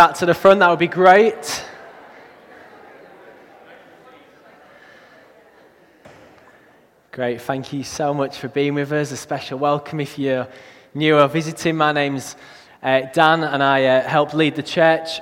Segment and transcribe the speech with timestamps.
[0.00, 1.62] Back to the front, that would be great.
[7.12, 9.12] Great, thank you so much for being with us.
[9.12, 10.48] A special welcome if you're
[10.94, 11.76] new or visiting.
[11.76, 12.34] My name's
[12.82, 15.20] uh, Dan, and I uh, help lead the church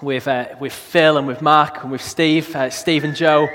[0.00, 2.56] with, uh, with Phil and with Mark and with Steve.
[2.56, 3.46] Uh, Steve and Joe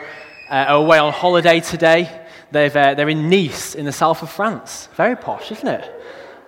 [0.48, 2.24] uh, are away on holiday today.
[2.52, 4.90] They've, uh, they're in Nice in the south of France.
[4.96, 5.86] Very posh, isn't it?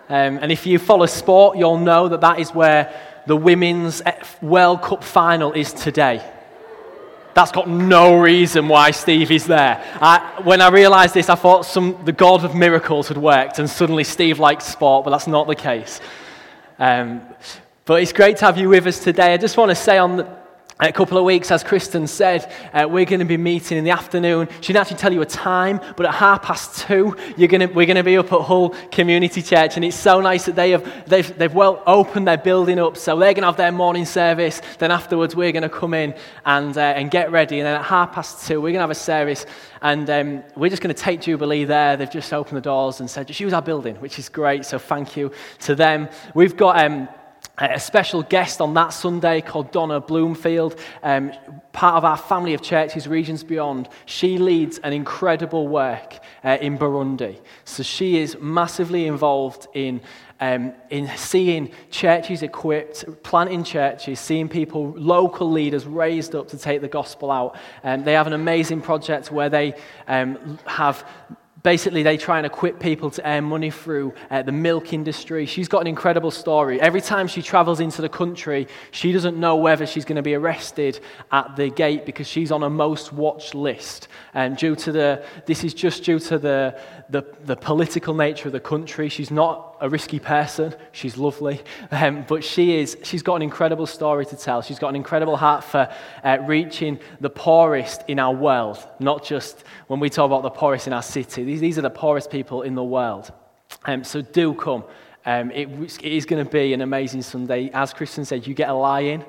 [0.07, 2.93] Um, and if you follow sport, you'll know that that is where
[3.26, 4.02] the Women's
[4.42, 6.23] World Cup final is today.
[7.34, 9.84] That's got no reason why Steve is there.
[10.00, 13.67] I, when I realized this, I thought some, the God of miracles had worked, and
[13.70, 16.00] suddenly Steve likes sport, but that's not the case.
[16.78, 17.22] Um,
[17.86, 19.34] but it's great to have you with us today.
[19.34, 20.42] I just want to say on the,
[20.88, 23.92] a couple of weeks, as Kristen said, uh, we're going to be meeting in the
[23.92, 24.50] afternoon.
[24.60, 27.86] She didn't actually tell you a time, but at half past two, you're to, we're
[27.86, 29.76] going to be up at Hull Community Church.
[29.78, 32.98] And it's so nice that they have, they've, they've well opened their building up.
[32.98, 34.62] So they're going to have their morning service.
[34.78, 36.16] Then afterwards, we're going to come in
[36.46, 37.59] and, uh, and get ready.
[37.59, 39.45] And then at half past two, we're going to have a service.
[39.81, 41.95] And um, we're just going to take Jubilee there.
[41.95, 44.66] They've just opened the doors and said, just use our building, which is great.
[44.66, 45.31] So thank you
[45.62, 46.09] to them.
[46.34, 46.84] We've got.
[46.84, 47.08] Um,
[47.59, 51.32] a special guest on that Sunday called Donna Bloomfield, um,
[51.72, 53.90] part of our family of churches, Regions Beyond.
[54.08, 57.40] She leads an incredible work uh, in Burundi.
[57.64, 60.02] So she is massively involved in,
[60.40, 66.81] um, in seeing churches equipped, planting churches, seeing people, local leaders raised up to take
[66.81, 67.56] the gospel out.
[67.84, 69.76] Um, they have an amazing project where they
[70.08, 71.06] um, have
[71.64, 75.45] basically they try and equip people to earn money through uh, the milk industry.
[75.45, 76.80] She's got an incredible story.
[76.80, 80.34] Every time she travels into the country, she doesn't know whether she's going to be
[80.34, 81.00] arrested
[81.31, 84.09] at the gate because she's on a most watched list.
[84.34, 88.52] And due to the, this is just due to the, the, the political nature of
[88.52, 89.08] the country.
[89.08, 90.73] She's not a risky person.
[90.94, 91.62] She's lovely.
[91.92, 94.62] Um, but she is, she's got an incredible story to tell.
[94.62, 99.66] She's got an incredible heart for uh, reaching the poorest in our world, not just
[99.88, 101.44] when we talk about the poorest in our city.
[101.44, 103.31] These, these are the poorest people in the world.
[103.84, 104.85] Um, so do come.
[105.25, 105.68] Um, it,
[106.02, 107.69] it is going to be an amazing Sunday.
[107.74, 109.25] As Kristen said, you get a lie in,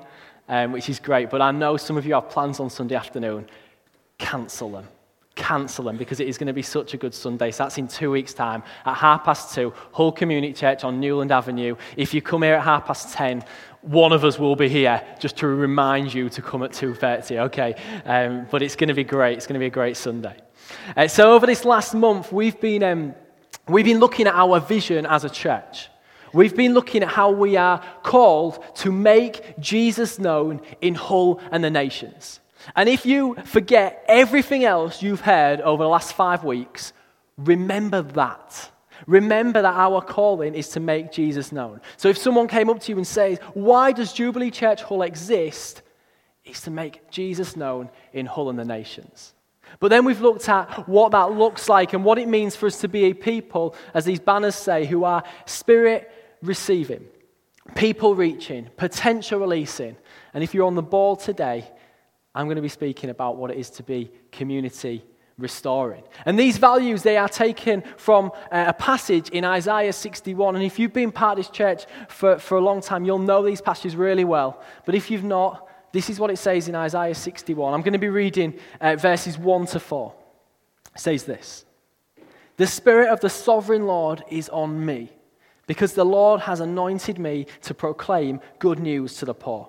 [0.49, 1.31] um, which is great.
[1.31, 3.49] But I know some of you have plans on Sunday afternoon.
[4.19, 4.87] Cancel them
[5.35, 7.51] cancel them because it is going to be such a good Sunday.
[7.51, 11.33] So that's in two weeks' time at half past two, Hull Community Church on Newland
[11.33, 11.77] Avenue.
[11.97, 13.45] If you come here at half past ten,
[13.85, 17.75] one of us will be here just to remind you to come at 2.30, okay?
[18.07, 19.37] Um, but it's going to be great.
[19.37, 20.37] It's going to be a great Sunday.
[20.97, 23.15] Uh, so over this last month, we've been, um,
[23.69, 25.91] we've been looking at our vision as a church.
[26.33, 31.63] We've been looking at how we are called to make Jesus known in Hull and
[31.63, 32.41] the nations.
[32.77, 36.93] And if you forget everything else you've heard over the last five weeks,
[37.37, 38.71] remember that.
[39.07, 41.81] Remember that our calling is to make Jesus known.
[41.97, 45.83] So if someone came up to you and says, Why does Jubilee Church Hull exist?
[46.45, 49.35] It's to make Jesus known in Hull and the nations.
[49.81, 52.81] But then we've looked at what that looks like and what it means for us
[52.81, 56.11] to be a people, as these banners say, who are spirit
[56.43, 57.05] receiving,
[57.75, 59.97] people reaching, potential releasing.
[60.33, 61.69] And if you're on the ball today,
[62.35, 65.05] I'm going to be speaking about what it is to be community
[65.39, 66.03] restoring.
[66.25, 70.55] And these values, they are taken from uh, a passage in Isaiah 61.
[70.55, 73.45] And if you've been part of this church for, for a long time, you'll know
[73.45, 74.63] these passages really well.
[74.85, 77.75] But if you've not, this is what it says in Isaiah 61.
[77.75, 80.15] I'm going to be reading uh, verses 1 to 4.
[80.95, 81.65] It says this
[82.57, 85.13] The Spirit of the sovereign Lord is on me,
[85.67, 89.69] because the Lord has anointed me to proclaim good news to the poor.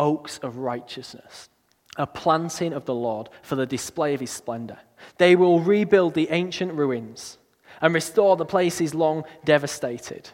[0.00, 1.50] oaks of righteousness,
[1.96, 4.78] a planting of the Lord for the display of his splendor.
[5.18, 7.38] They will rebuild the ancient ruins
[7.80, 10.30] and restore the places long devastated.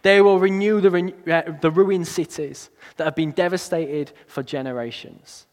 [0.00, 5.46] They will renew the, uh, the ruined cities that have been devastated for generations.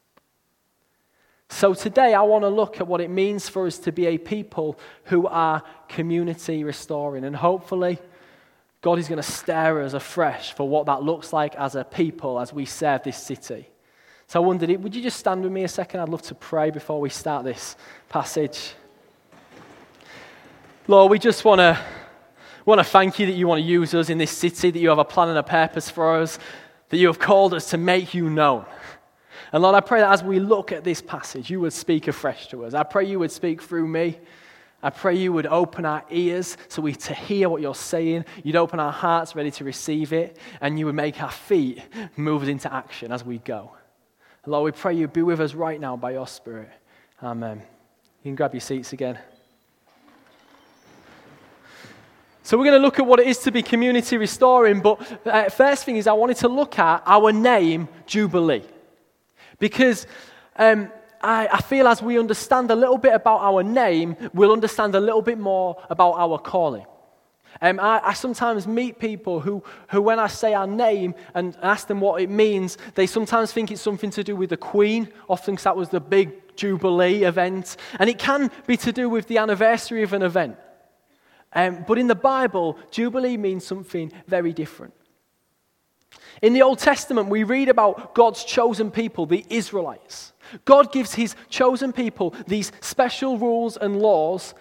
[1.49, 4.17] So, today I want to look at what it means for us to be a
[4.17, 7.23] people who are community restoring.
[7.25, 7.99] And hopefully,
[8.81, 12.39] God is going to stare us afresh for what that looks like as a people
[12.39, 13.67] as we serve this city.
[14.27, 15.99] So I wondered, would you just stand with me a second?
[15.99, 17.75] I'd love to pray before we start this
[18.07, 18.73] passage.
[20.87, 21.79] Lord, we just want to
[22.65, 24.89] want to thank you that you want to use us in this city, that you
[24.89, 26.37] have a plan and a purpose for us.
[26.89, 28.65] that you have called us to make you known.
[29.51, 32.47] And Lord, I pray that as we look at this passage, you would speak afresh
[32.49, 32.73] to us.
[32.73, 34.19] I pray you would speak through me.
[34.81, 38.23] I pray you would open our ears so we to hear what you're saying.
[38.43, 41.81] You'd open our hearts ready to receive it, and you would make our feet
[42.15, 43.71] move into action as we go.
[44.45, 46.69] Lord, we pray you be with us right now by your Spirit.
[47.21, 47.57] Amen.
[48.23, 49.19] You can grab your seats again.
[52.43, 55.49] So, we're going to look at what it is to be community restoring, but uh,
[55.49, 58.63] first thing is, I wanted to look at our name, Jubilee.
[59.59, 60.07] Because
[60.55, 60.89] um,
[61.21, 64.99] I, I feel as we understand a little bit about our name, we'll understand a
[64.99, 66.85] little bit more about our calling.
[67.61, 71.87] Um, I, I, sometimes meet people who, who, when I say our name and ask
[71.87, 75.55] them what it means, they sometimes think it's something to do with the Queen, often
[75.55, 77.75] because that was the big Jubilee event.
[77.97, 80.57] And it can be to do with the anniversary of an event.
[81.51, 84.93] Um, but in the Bible, Jubilee means something very different.
[86.41, 90.33] In the Old Testament, we read about God's chosen people, the Israelites.
[90.65, 94.53] God gives his chosen people these special rules and laws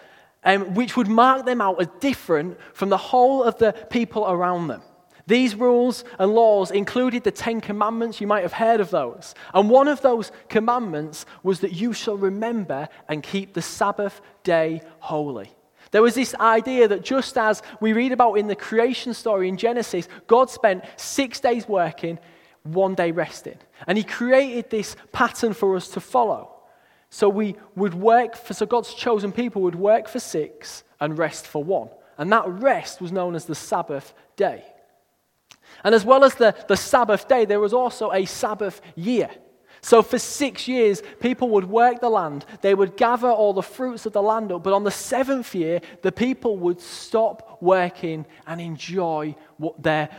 [0.44, 4.68] um, which would mark them out as different from the whole of the people around
[4.68, 4.82] them.
[5.26, 8.18] These rules and laws included the Ten Commandments.
[8.18, 9.34] You might have heard of those.
[9.52, 14.80] And one of those commandments was that you shall remember and keep the Sabbath day
[15.00, 15.52] holy.
[15.90, 19.58] There was this idea that just as we read about in the creation story in
[19.58, 22.18] Genesis, God spent six days working,
[22.62, 23.58] one day resting.
[23.86, 26.54] And He created this pattern for us to follow.
[27.10, 31.46] So we would work for, so God's chosen people would work for six and rest
[31.46, 31.88] for one.
[32.18, 34.64] And that rest was known as the Sabbath day.
[35.84, 39.30] And as well as the, the Sabbath day, there was also a Sabbath year.
[39.80, 44.06] So for six years, people would work the land, they would gather all the fruits
[44.06, 48.60] of the land up, but on the seventh year, the people would stop working and
[48.60, 49.76] enjoy what,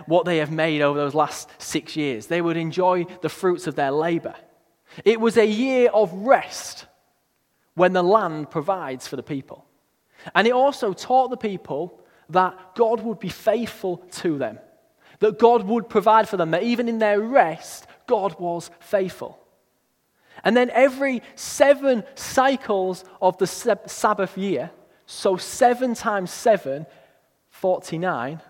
[0.08, 2.28] what they have made over those last six years.
[2.28, 4.36] They would enjoy the fruits of their labor.
[5.06, 6.86] It was a year of rest
[7.76, 9.66] when the land provides for the people.
[10.36, 14.60] And it also taught the people that God would be faithful to them,
[15.20, 19.40] that God would provide for them, that even in their rest, God was faithful.
[20.44, 24.72] And then every seven cycles of the Sabbath year,
[25.06, 26.86] so seven times seven,
[27.50, 28.42] 49,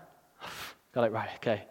[0.92, 1.64] got it right, okay.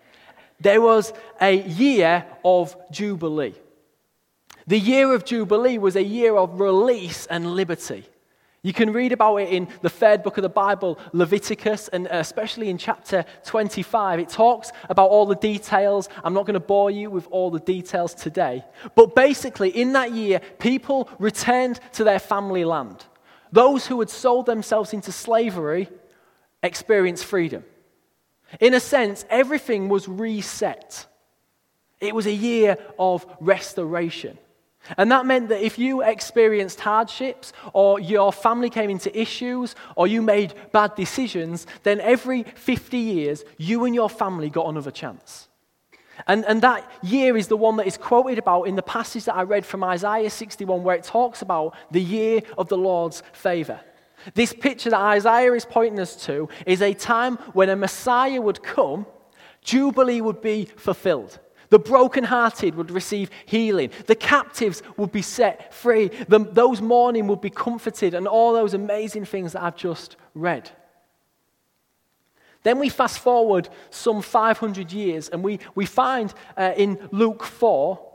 [0.59, 3.55] There was a year of Jubilee.
[4.67, 8.05] The year of Jubilee was a year of release and liberty.
[8.61, 12.15] You can read about it in the third book of the Bible, Leviticus, and uh,
[12.15, 14.19] especially in chapter 25.
[14.19, 16.09] It talks about all the details.
[16.25, 18.65] I'm not going to bore you with all the details today.
[18.95, 23.05] But basically, in that year, people returned to their family land.
[23.51, 25.87] Those who had sold themselves into slavery
[26.61, 27.63] experienced freedom.
[28.59, 31.05] In a sense, everything was reset.
[32.01, 34.37] It was a year of restoration.
[34.97, 40.07] And that meant that if you experienced hardships, or your family came into issues, or
[40.07, 45.47] you made bad decisions, then every 50 years, you and your family got another chance.
[46.27, 49.35] And, and that year is the one that is quoted about in the passage that
[49.35, 53.79] I read from Isaiah 61, where it talks about the year of the Lord's favor.
[54.33, 58.61] This picture that Isaiah is pointing us to is a time when a Messiah would
[58.61, 59.05] come,
[59.61, 61.39] Jubilee would be fulfilled.
[61.69, 63.91] The brokenhearted would receive healing.
[64.07, 66.09] The captives would be set free.
[66.27, 70.71] The, those mourning would be comforted, and all those amazing things that I've just read.
[72.63, 78.05] Then we fast forward some 500 years, and we, we find uh, in Luke 4,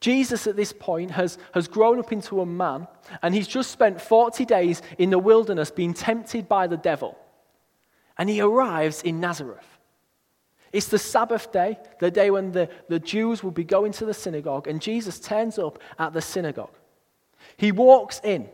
[0.00, 2.86] Jesus at this point has, has grown up into a man,
[3.22, 7.16] and he's just spent 40 days in the wilderness being tempted by the devil.
[8.18, 9.71] And he arrives in Nazareth.
[10.72, 14.14] It's the Sabbath day, the day when the, the Jews will be going to the
[14.14, 16.74] synagogue, and Jesus turns up at the synagogue.
[17.56, 18.48] He walks in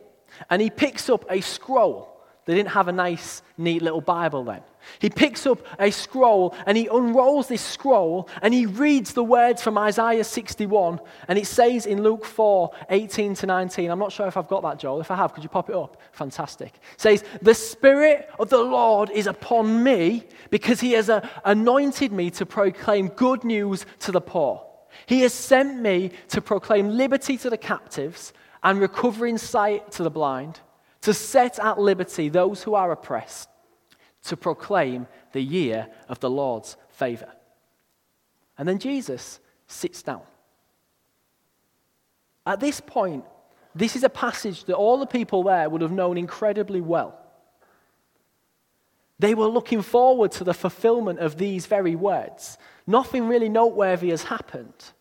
[0.50, 2.17] and he picks up a scroll.
[2.48, 4.62] They didn't have a nice, neat little Bible then.
[5.00, 9.60] He picks up a scroll and he unrolls this scroll and he reads the words
[9.60, 10.98] from Isaiah 61.
[11.28, 13.90] And it says in Luke 4 18 to 19.
[13.90, 15.02] I'm not sure if I've got that, Joel.
[15.02, 16.00] If I have, could you pop it up?
[16.12, 16.76] Fantastic.
[16.94, 22.12] It says, The Spirit of the Lord is upon me because he has uh, anointed
[22.12, 24.66] me to proclaim good news to the poor.
[25.04, 30.10] He has sent me to proclaim liberty to the captives and recovering sight to the
[30.10, 30.60] blind,
[31.02, 33.48] to set at liberty those who are oppressed
[34.24, 37.32] to proclaim the year of the Lord's favor.
[38.56, 40.22] And then Jesus sits down.
[42.44, 43.24] At this point,
[43.74, 47.18] this is a passage that all the people there would have known incredibly well.
[49.18, 52.56] They were looking forward to the fulfillment of these very words.
[52.86, 54.92] Nothing really noteworthy has happened.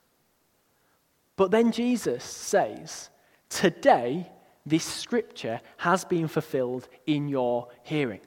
[1.35, 3.09] But then Jesus says,
[3.49, 4.29] Today,
[4.67, 8.19] this scripture has been fulfilled in your hearing.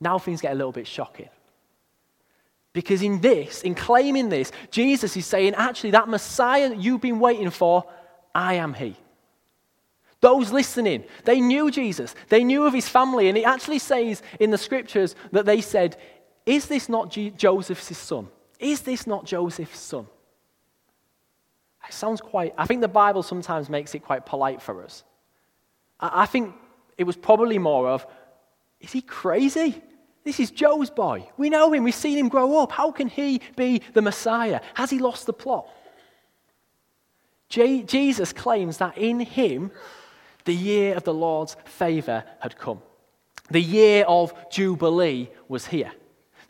[0.00, 1.28] Now things get a little bit shocking.
[2.72, 7.18] Because in this, in claiming this, Jesus is saying, actually, that Messiah that you've been
[7.18, 7.84] waiting for,
[8.34, 8.96] I am He.
[10.20, 12.14] Those listening, they knew Jesus.
[12.28, 13.28] They knew of his family.
[13.28, 15.96] And it actually says in the scriptures that they said,
[16.44, 18.28] Is this not Joseph's son?
[18.58, 20.08] Is this not Joseph's son?
[21.88, 25.04] It sounds quite, I think the Bible sometimes makes it quite polite for us.
[25.98, 26.54] I, I think
[26.96, 28.06] it was probably more of,
[28.80, 29.82] Is he crazy?
[30.24, 31.28] This is Joe's boy.
[31.38, 31.84] We know him.
[31.84, 32.70] We've seen him grow up.
[32.70, 34.60] How can he be the Messiah?
[34.74, 35.66] Has he lost the plot?
[37.48, 39.70] Jesus claims that in him
[40.44, 42.82] the year of the Lord's favor had come.
[43.50, 45.92] The year of Jubilee was here.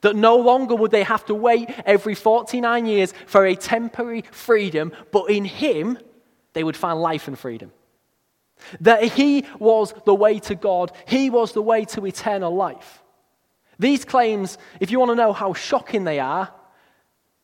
[0.02, 4.92] That no longer would they have to wait every 49 years for a temporary freedom,
[5.10, 5.98] but in Him
[6.52, 7.72] they would find life and freedom.
[8.80, 13.02] That He was the way to God, He was the way to eternal life.
[13.78, 16.52] These claims, if you want to know how shocking they are,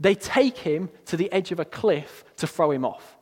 [0.01, 3.17] they take Him to the edge of a cliff to throw Him off.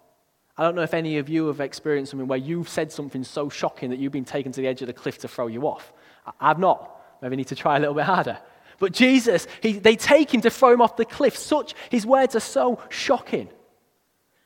[0.57, 3.49] I don't know if any of you have experienced something where you've said something so
[3.49, 5.93] shocking that you've been taken to the edge of the cliff to throw you off.
[6.39, 7.01] I've not.
[7.23, 8.39] Maybe need to try a little bit harder.
[8.83, 11.37] But Jesus, he, they take him to throw him off the cliff.
[11.37, 13.49] Such, his words are so shocking.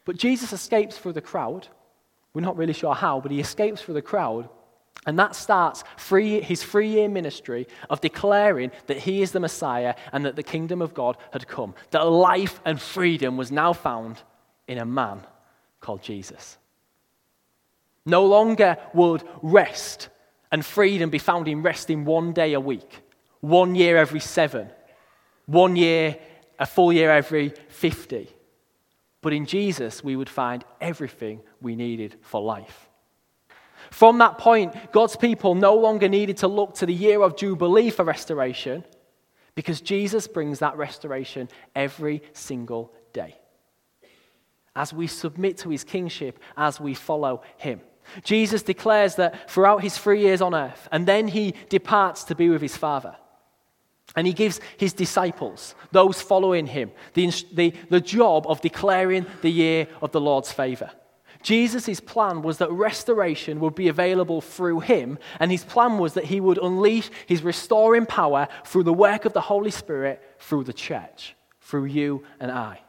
[0.04, 1.68] But Jesus escapes through the crowd.
[2.34, 4.50] We're not really sure how, but he escapes through the crowd.
[5.06, 9.94] And that starts free, his three year ministry of declaring that he is the Messiah
[10.12, 11.74] and that the kingdom of God had come.
[11.92, 14.20] That life and freedom was now found
[14.68, 15.22] in a man
[15.80, 16.58] called Jesus.
[18.04, 20.10] No longer would rest
[20.52, 23.00] and freedom be found in resting one day a week,
[23.46, 24.70] one year every seven,
[25.46, 26.18] one year,
[26.58, 28.28] a full year every 50.
[29.22, 32.88] But in Jesus, we would find everything we needed for life.
[33.90, 37.90] From that point, God's people no longer needed to look to the year of Jubilee
[37.90, 38.84] for restoration
[39.54, 43.36] because Jesus brings that restoration every single day
[44.74, 47.80] as we submit to his kingship, as we follow him.
[48.22, 52.50] Jesus declares that throughout his three years on earth, and then he departs to be
[52.50, 53.16] with his Father.
[54.14, 59.50] And he gives his disciples, those following him, the, the, the job of declaring the
[59.50, 60.90] year of the Lord's favor.
[61.42, 66.25] Jesus' plan was that restoration would be available through him, and his plan was that
[66.25, 70.72] he would unleash his restoring power through the work of the Holy Spirit through the
[70.72, 72.80] church, through you and I.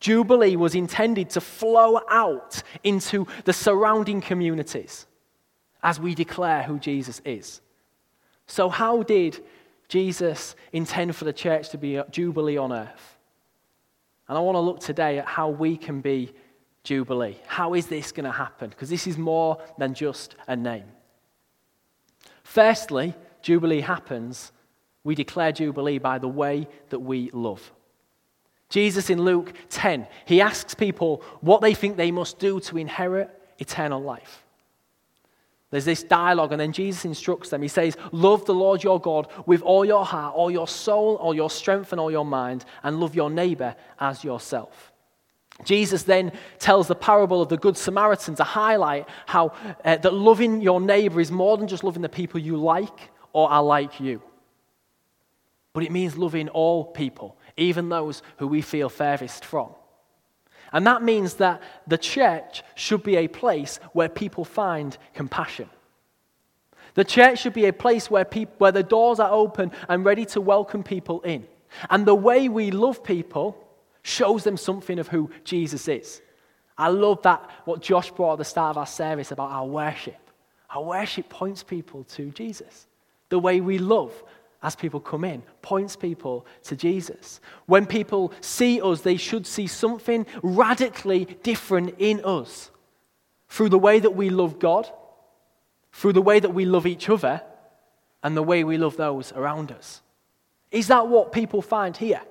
[0.00, 5.06] Jubilee was intended to flow out into the surrounding communities
[5.82, 7.60] as we declare who Jesus is.
[8.46, 9.42] So, how did
[9.88, 13.18] Jesus intend for the church to be a Jubilee on earth?
[14.28, 16.32] And I want to look today at how we can be
[16.82, 17.36] Jubilee.
[17.46, 18.70] How is this going to happen?
[18.70, 20.84] Because this is more than just a name.
[22.42, 24.52] Firstly, Jubilee happens,
[25.02, 27.72] we declare Jubilee by the way that we love.
[28.68, 33.30] Jesus in Luke 10, he asks people what they think they must do to inherit
[33.58, 34.43] eternal life.
[35.74, 37.60] There's this dialogue, and then Jesus instructs them.
[37.60, 41.34] He says, Love the Lord your God with all your heart, all your soul, all
[41.34, 44.92] your strength, and all your mind, and love your neighbor as yourself.
[45.64, 49.52] Jesus then tells the parable of the Good Samaritan to highlight how
[49.84, 53.50] uh, that loving your neighbor is more than just loving the people you like or
[53.50, 54.22] are like you,
[55.72, 59.74] but it means loving all people even those who we feel furthest from.
[60.74, 65.70] And that means that the church should be a place where people find compassion.
[66.94, 68.26] The church should be a place where,
[68.58, 71.46] where the doors are open and ready to welcome people in.
[71.90, 73.56] And the way we love people
[74.02, 76.20] shows them something of who Jesus is.
[76.76, 80.18] I love that, what Josh brought at the start of our service about our worship.
[80.70, 82.88] Our worship points people to Jesus.
[83.28, 84.12] The way we love
[84.64, 87.38] as people come in, points people to Jesus.
[87.66, 92.70] When people see us, they should see something radically different in us
[93.48, 94.90] through the way that we love God,
[95.92, 97.42] through the way that we love each other,
[98.22, 100.00] and the way we love those around us.
[100.70, 102.22] Is that what people find here?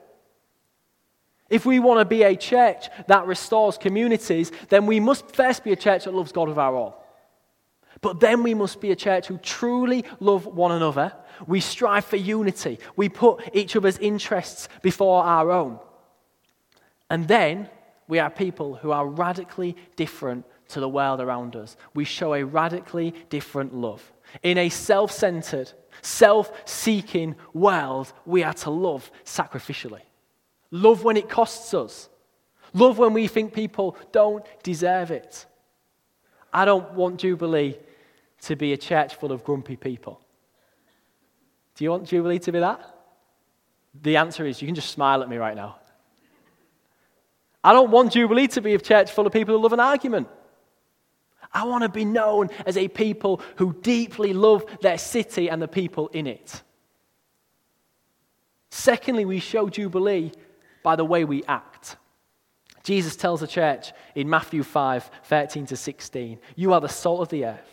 [1.51, 5.71] If we want to be a church that restores communities, then we must first be
[5.71, 7.02] a church that loves God with our all.
[8.03, 11.13] But then we must be a church who truly love one another
[11.47, 12.79] we strive for unity.
[12.95, 15.79] We put each other's interests before our own.
[17.09, 17.69] And then
[18.07, 21.77] we are people who are radically different to the world around us.
[21.93, 24.11] We show a radically different love.
[24.41, 30.01] In a self centered, self seeking world, we are to love sacrificially.
[30.71, 32.09] Love when it costs us.
[32.73, 35.45] Love when we think people don't deserve it.
[36.51, 37.77] I don't want Jubilee
[38.43, 40.19] to be a church full of grumpy people.
[41.75, 42.89] Do you want Jubilee to be that?
[44.01, 45.77] The answer is you can just smile at me right now.
[47.63, 50.27] I don't want Jubilee to be a church full of people who love an argument.
[51.53, 55.67] I want to be known as a people who deeply love their city and the
[55.67, 56.61] people in it.
[58.71, 60.31] Secondly, we show Jubilee
[60.81, 61.95] by the way we act.
[62.83, 67.29] Jesus tells the church in Matthew 5 13 to 16, You are the salt of
[67.29, 67.72] the earth.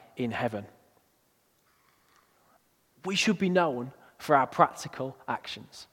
[0.17, 0.65] in heaven.
[3.05, 5.87] We should be known for our practical actions.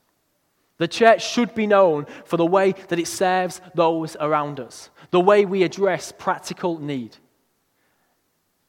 [0.78, 5.20] The church should be known for the way that it serves those around us, the
[5.20, 7.16] way we address practical need.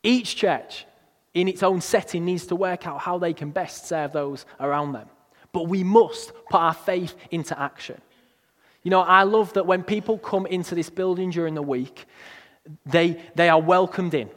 [0.01, 0.85] Each church,
[1.33, 4.93] in its own setting, needs to work out how they can best serve those around
[4.93, 5.07] them.
[5.51, 8.01] But we must put our faith into action.
[8.83, 12.05] You know, I love that when people come into this building during the week,
[12.85, 14.29] they, they are welcomed in.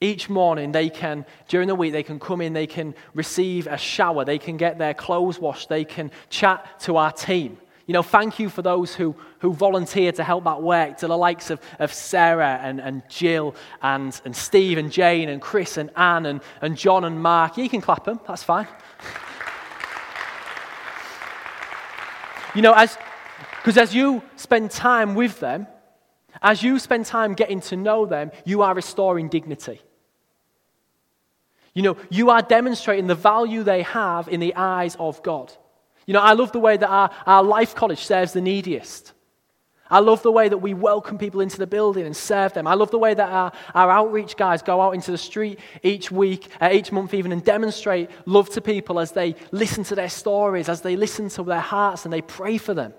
[0.00, 3.78] Each morning, they can, during the week, they can come in, they can receive a
[3.78, 7.56] shower, they can get their clothes washed, they can chat to our team.
[7.86, 11.16] You know, thank you for those who, who volunteer to help that work, to the
[11.16, 15.90] likes of, of Sarah and, and Jill and, and Steve and Jane and Chris and
[15.96, 17.56] Anne and, and John and Mark.
[17.56, 18.66] You can clap them, that's fine.
[22.54, 22.98] you know, as
[23.58, 25.66] because as you spend time with them,
[26.42, 29.80] as you spend time getting to know them, you are restoring dignity.
[31.74, 35.52] You know, you are demonstrating the value they have in the eyes of God.
[36.06, 39.12] You know, I love the way that our, our life college serves the neediest.
[39.88, 42.66] I love the way that we welcome people into the building and serve them.
[42.66, 46.10] I love the way that our, our outreach guys go out into the street each
[46.10, 50.08] week, uh, each month even, and demonstrate love to people as they listen to their
[50.08, 52.94] stories, as they listen to their hearts and they pray for them.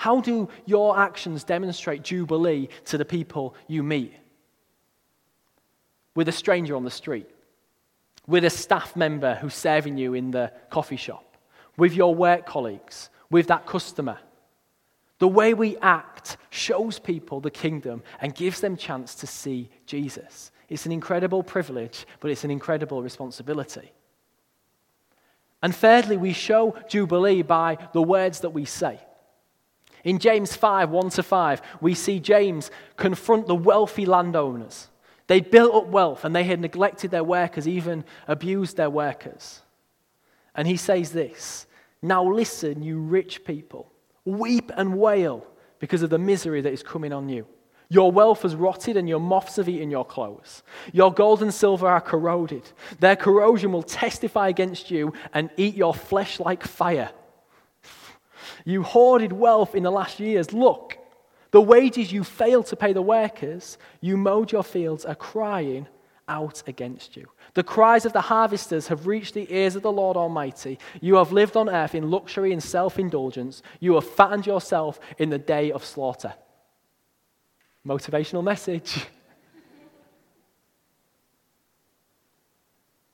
[0.00, 4.14] How do your actions demonstrate Jubilee to the people you meet?
[6.14, 7.28] With a stranger on the street
[8.26, 11.36] with a staff member who's serving you in the coffee shop,
[11.76, 14.18] with your work colleagues, with that customer.
[15.18, 20.52] The way we act shows people the kingdom and gives them chance to see Jesus.
[20.68, 23.92] It's an incredible privilege, but it's an incredible responsibility.
[25.62, 29.00] And thirdly, we show Jubilee by the words that we say.
[30.04, 34.88] In James 5 1 to 5, we see James confront the wealthy landowners
[35.30, 39.60] they built up wealth and they had neglected their workers, even abused their workers.
[40.56, 41.68] And he says this
[42.02, 43.92] Now listen, you rich people,
[44.24, 45.46] weep and wail
[45.78, 47.46] because of the misery that is coming on you.
[47.88, 50.64] Your wealth has rotted and your moths have eaten your clothes.
[50.92, 52.64] Your gold and silver are corroded.
[52.98, 57.12] Their corrosion will testify against you and eat your flesh like fire.
[58.64, 60.52] You hoarded wealth in the last years.
[60.52, 60.98] Look,
[61.50, 65.88] the wages you failed to pay the workers, you mowed your fields, are crying
[66.28, 67.26] out against you.
[67.54, 70.78] The cries of the harvesters have reached the ears of the Lord Almighty.
[71.00, 73.62] You have lived on earth in luxury and self indulgence.
[73.80, 76.34] You have fattened yourself in the day of slaughter.
[77.86, 79.04] Motivational message.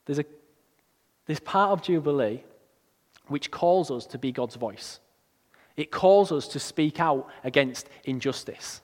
[0.05, 0.25] There's a
[1.27, 2.43] this part of Jubilee
[3.27, 5.01] which calls us to be God's voice.
[5.77, 8.81] It calls us to speak out against injustice.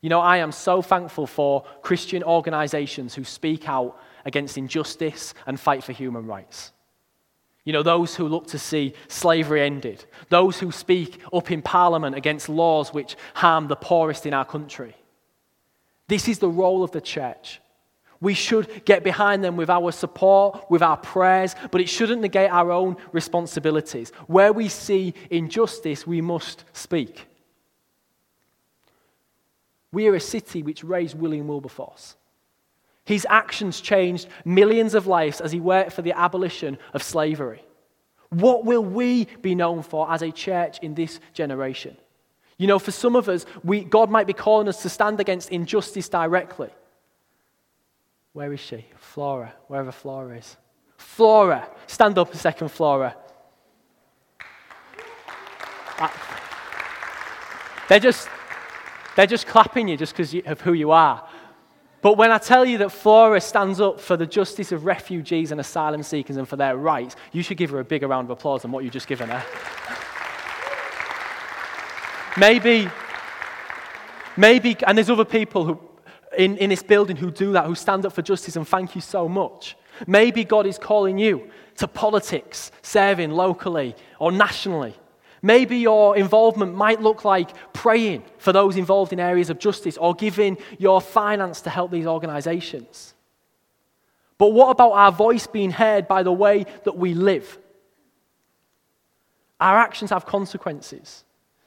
[0.00, 5.58] You know, I am so thankful for Christian organizations who speak out against injustice and
[5.58, 6.72] fight for human rights.
[7.64, 12.16] You know, those who look to see slavery ended, those who speak up in Parliament
[12.16, 14.96] against laws which harm the poorest in our country.
[16.08, 17.59] This is the role of the church.
[18.20, 22.50] We should get behind them with our support, with our prayers, but it shouldn't negate
[22.50, 24.12] our own responsibilities.
[24.26, 27.26] Where we see injustice, we must speak.
[29.92, 32.16] We are a city which raised William Wilberforce.
[33.04, 37.64] His actions changed millions of lives as he worked for the abolition of slavery.
[38.28, 41.96] What will we be known for as a church in this generation?
[42.58, 45.50] You know, for some of us, we, God might be calling us to stand against
[45.50, 46.68] injustice directly.
[48.32, 48.86] Where is she?
[48.96, 50.56] Flora, wherever Flora is.
[50.96, 53.16] Flora, stand up a second, Flora.
[55.98, 56.40] Ah.
[57.88, 58.28] They're just,
[59.16, 61.28] they're just clapping you just because of who you are.
[62.02, 65.60] But when I tell you that Flora stands up for the justice of refugees and
[65.60, 68.62] asylum seekers and for their rights, you should give her a bigger round of applause
[68.62, 69.44] than what you've just given her.
[72.38, 72.88] maybe,
[74.36, 75.80] maybe, and there's other people who,
[76.36, 79.00] in, in this building who do that, who stand up for justice, and thank you
[79.00, 79.76] so much.
[80.06, 84.94] Maybe God is calling you to politics, serving locally or nationally.
[85.42, 90.14] Maybe your involvement might look like praying for those involved in areas of justice or
[90.14, 93.14] giving your finance to help these organizations.
[94.36, 97.58] But what about our voice being heard by the way that we live?
[99.60, 101.24] Our actions have consequences.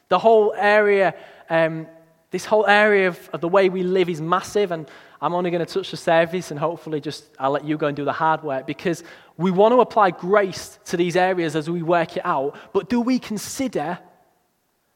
[0.09, 1.15] The whole area,
[1.49, 1.87] um,
[2.33, 4.89] this whole area of, of the way we live is massive, and
[5.21, 7.95] I'm only going to touch the surface and hopefully just I'll let you go and
[7.95, 9.03] do the hard work because
[9.37, 12.57] we want to apply grace to these areas as we work it out.
[12.73, 13.99] But do we consider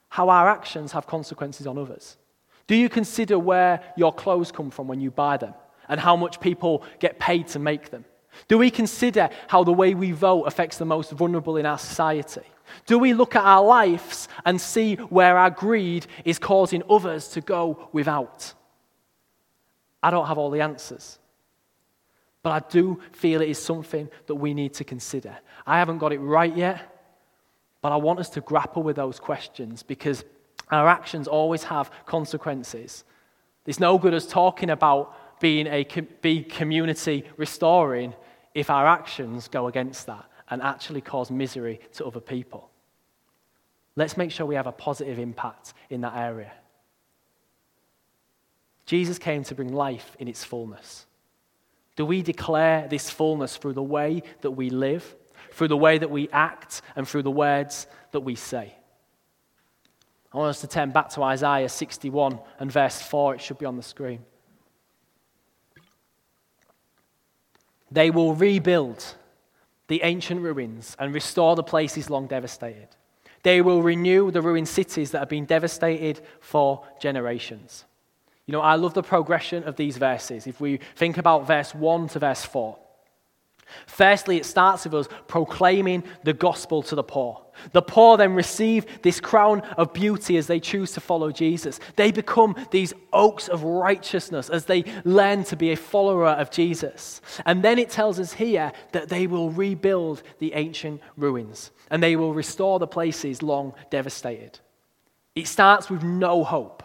[0.09, 2.17] how our actions have consequences on others?
[2.65, 5.53] Do you consider where your clothes come from when you buy them
[5.87, 8.03] and how much people get paid to make them?
[8.47, 12.41] Do we consider how the way we vote affects the most vulnerable in our society?
[12.85, 17.41] Do we look at our lives and see where our greed is causing others to
[17.41, 18.53] go without?
[20.01, 21.19] I don't have all the answers.
[22.43, 25.37] But I do feel it is something that we need to consider.
[25.65, 26.81] I haven't got it right yet,
[27.81, 30.23] but I want us to grapple with those questions because
[30.71, 33.03] our actions always have consequences.
[33.65, 35.85] It's no good us talking about being a
[36.21, 38.13] be community restoring
[38.53, 42.69] if our actions go against that and actually cause misery to other people.
[43.95, 46.51] Let's make sure we have a positive impact in that area.
[48.85, 51.05] Jesus came to bring life in its fullness.
[51.95, 55.15] Do we declare this fullness through the way that we live,
[55.51, 58.73] through the way that we act, and through the words that we say?
[60.31, 63.35] I want us to turn back to Isaiah 61 and verse 4.
[63.35, 64.19] It should be on the screen.
[67.89, 69.15] They will rebuild
[69.87, 72.89] the ancient ruins and restore the places long devastated.
[73.43, 77.85] They will renew the ruined cities that have been devastated for generations.
[78.45, 80.47] You know, I love the progression of these verses.
[80.47, 82.77] If we think about verse 1 to verse 4,
[83.85, 87.41] Firstly, it starts with us proclaiming the gospel to the poor.
[87.71, 91.79] The poor then receive this crown of beauty as they choose to follow Jesus.
[91.95, 97.21] They become these oaks of righteousness as they learn to be a follower of Jesus.
[97.45, 102.15] And then it tells us here that they will rebuild the ancient ruins and they
[102.15, 104.59] will restore the places long devastated.
[105.35, 106.83] It starts with no hope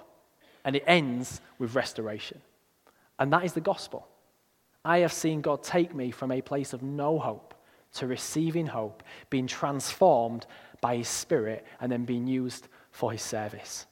[0.65, 2.41] and it ends with restoration.
[3.19, 4.09] And that is the gospel.
[4.85, 7.55] I have seen God take me from a place of no hope
[7.95, 10.47] to receiving hope, being transformed
[10.81, 13.87] by His Spirit, and then being used for His service.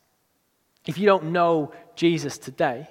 [0.87, 2.89] If you don't know Jesus today,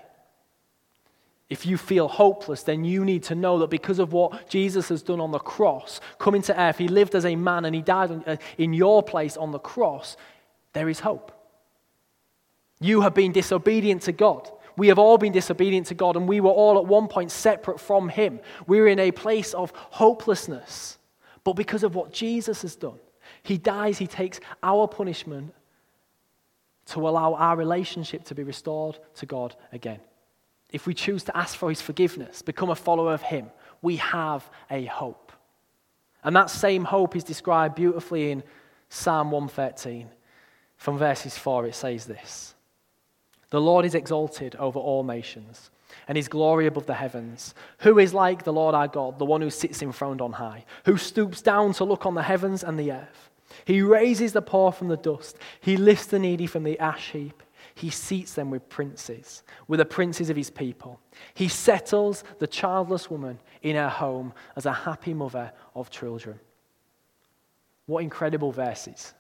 [1.50, 5.02] if you feel hopeless, then you need to know that because of what Jesus has
[5.02, 8.12] done on the cross, coming to earth, He lived as a man and He died
[8.28, 10.16] uh, in your place on the cross,
[10.74, 11.32] there is hope.
[12.80, 14.50] You have been disobedient to God.
[14.80, 17.82] We have all been disobedient to God, and we were all at one point separate
[17.82, 18.40] from Him.
[18.66, 20.98] We were in a place of hopelessness.
[21.44, 22.98] But because of what Jesus has done,
[23.44, 25.54] He dies, He takes our punishment
[26.88, 30.00] to allow our relationship to be restored to God again.
[30.72, 34.50] If we choose to ask for His forgiveness, become a follower of Him, we have
[34.72, 35.34] a hope.
[36.24, 38.44] And that same hope is described beautifully in
[38.88, 40.10] Psalm 113.
[40.78, 42.56] From verses 4, it says this.
[43.50, 45.72] The Lord is exalted over all nations,
[46.08, 47.56] and his glory above the heavens.
[47.80, 50.98] Who is like the Lord our God, the one who sits enthroned on high, who
[50.98, 53.32] stoops down to look on the heavens and the earth?
[53.66, 57.44] He raises the poor from the dust, he lifts the needy from the ash heap.
[57.76, 61.00] He seats them with princes, with the princes of his people.
[61.34, 66.40] He settles the childless woman in her home as a happy mother of children.
[67.86, 69.14] What incredible verses.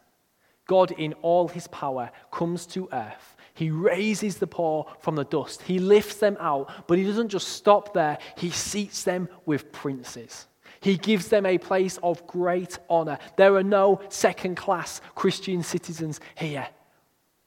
[0.67, 5.63] God, in all his power, comes to earth he raises the poor from the dust.
[5.63, 8.17] He lifts them out, but he doesn't just stop there.
[8.37, 10.47] He seats them with princes.
[10.79, 13.19] He gives them a place of great honor.
[13.35, 16.69] There are no second class Christian citizens here,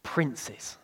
[0.03, 0.77] princes.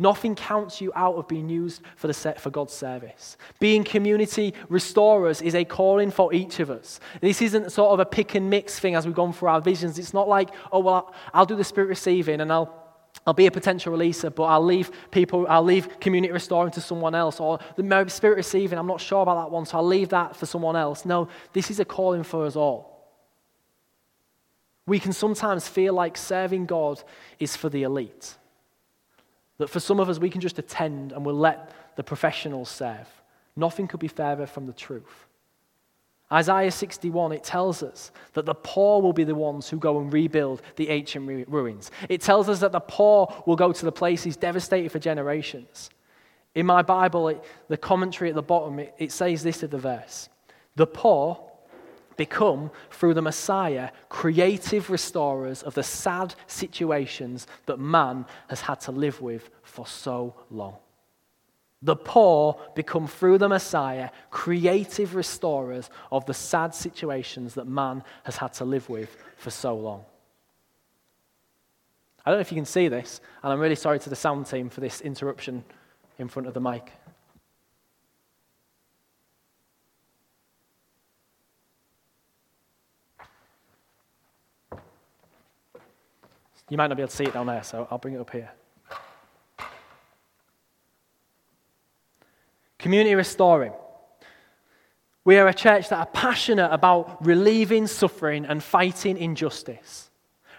[0.00, 3.36] Nothing counts you out of being used for, the set for God's service.
[3.60, 6.98] Being community restorers is a calling for each of us.
[7.20, 10.00] This isn't sort of a pick and mix thing as we've gone through our visions.
[10.00, 12.79] It's not like, oh, well, I'll do the spirit receiving and I'll
[13.26, 17.14] I'll be a potential releaser, but I'll leave people, I'll leave community restoring to someone
[17.14, 20.36] else, or the spirit receiving, I'm not sure about that one, so I'll leave that
[20.36, 21.04] for someone else.
[21.04, 22.90] No, this is a calling for us all.
[24.86, 27.02] We can sometimes feel like serving God
[27.38, 28.36] is for the elite.
[29.58, 33.06] That for some of us, we can just attend and we'll let the professionals serve.
[33.54, 35.26] Nothing could be further from the truth.
[36.32, 40.12] Isaiah 61, it tells us that the poor will be the ones who go and
[40.12, 41.90] rebuild the ancient ruins.
[42.08, 45.90] It tells us that the poor will go to the places devastated for generations.
[46.54, 49.78] In my Bible, it, the commentary at the bottom, it, it says this of the
[49.78, 50.28] verse
[50.76, 51.40] The poor
[52.16, 58.92] become, through the Messiah, creative restorers of the sad situations that man has had to
[58.92, 60.76] live with for so long.
[61.82, 68.36] The poor become, through the Messiah, creative restorers of the sad situations that man has
[68.36, 70.04] had to live with for so long.
[72.24, 74.44] I don't know if you can see this, and I'm really sorry to the sound
[74.44, 75.64] team for this interruption
[76.18, 76.92] in front of the mic.
[86.68, 88.30] You might not be able to see it down there, so I'll bring it up
[88.30, 88.50] here.
[92.80, 93.72] Community restoring.
[95.24, 100.10] We are a church that are passionate about relieving suffering and fighting injustice.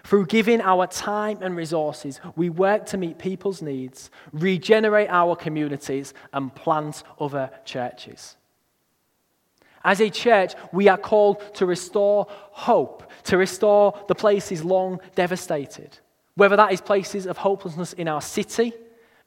[0.04, 6.14] Through giving our time and resources, we work to meet people's needs, regenerate our communities,
[6.32, 8.36] and plant other churches.
[9.84, 15.98] As a church, we are called to restore hope, to restore the places long devastated.
[16.36, 18.72] Whether that is places of hopelessness in our city,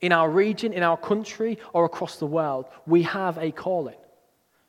[0.05, 3.95] in our region, in our country, or across the world, we have a calling.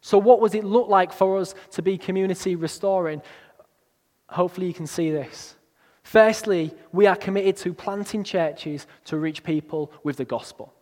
[0.01, 3.21] So, what does it look like for us to be community restoring?
[4.29, 5.55] Hopefully, you can see this.
[6.03, 10.73] Firstly, we are committed to planting churches to reach people with the gospel.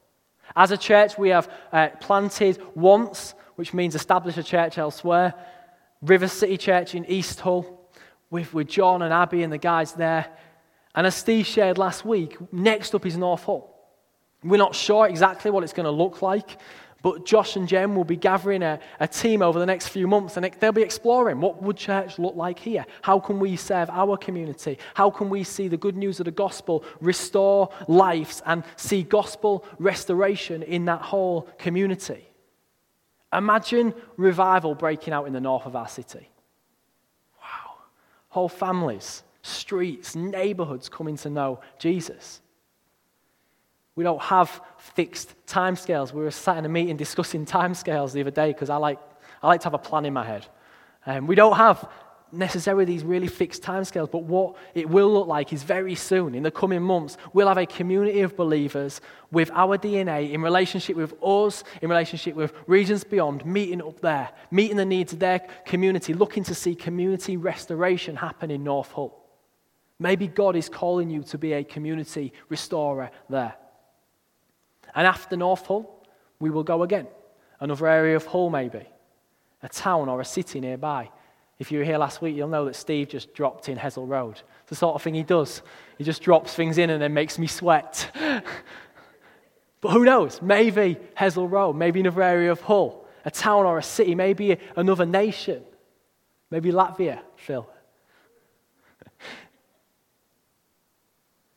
[0.54, 5.34] As a church, we have uh, planted once, which means establish a church elsewhere,
[6.00, 7.90] River City Church in East Hull,
[8.30, 10.26] with, with John and Abby and the guys there.
[10.94, 13.73] And as Steve shared last week, next up is North Hull.
[14.44, 16.58] We're not sure exactly what it's going to look like,
[17.04, 20.36] but Josh and Jen will be gathering a, a, team over the next few months
[20.36, 22.86] and they'll be exploring what would church look like here?
[23.02, 24.78] How can we serve our community?
[24.94, 29.66] How can we see the good news of the gospel restore lives and see gospel
[29.78, 32.26] restoration in that whole community?
[33.34, 36.30] Imagine revival breaking out in the north of our city.
[37.38, 37.74] Wow.
[38.28, 42.40] Whole families, streets, neighborhoods coming to know Jesus.
[43.96, 46.12] We don't have fixed timescales.
[46.12, 48.98] We were sat in a meeting discussing timescales the other day because I like,
[49.42, 50.46] I like to have a plan in my head.
[51.06, 51.88] Um, we don't have
[52.32, 56.42] necessarily these really fixed timescales, but what it will look like is very soon, in
[56.42, 61.14] the coming months, we'll have a community of believers with our DNA in relationship with
[61.22, 66.14] us, in relationship with regions beyond, meeting up there, meeting the needs of their community,
[66.14, 69.20] looking to see community restoration happen in North Hull.
[69.98, 73.54] Maybe God is calling you to be a community restorer there.
[74.94, 76.06] And after North Hull,
[76.38, 77.06] we will go again.
[77.60, 78.86] Another area of Hull, maybe.
[79.62, 81.10] A town or a city nearby.
[81.58, 84.42] If you were here last week, you'll know that Steve just dropped in Hessle Road.
[84.62, 85.62] It's the sort of thing he does.
[85.98, 88.10] He just drops things in and then makes me sweat.
[89.80, 90.42] but who knows?
[90.42, 95.06] Maybe Hessle Road, maybe another area of Hull, a town or a city, maybe another
[95.06, 95.62] nation.
[96.50, 97.68] Maybe Latvia, Phil.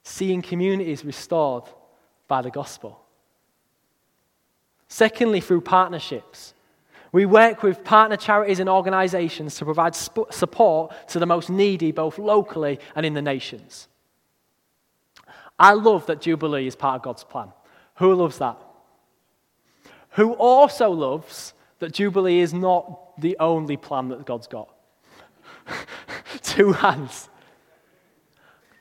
[0.04, 1.64] Seeing communities restored
[2.28, 3.07] by the gospel.
[4.88, 6.54] Secondly, through partnerships.
[7.12, 11.92] We work with partner charities and organizations to provide sp- support to the most needy,
[11.92, 13.88] both locally and in the nations.
[15.60, 17.52] I love that Jubilee is part of God's plan.
[17.96, 18.58] Who loves that?
[20.12, 24.74] Who also loves that Jubilee is not the only plan that God's got?
[26.42, 27.30] Two hands.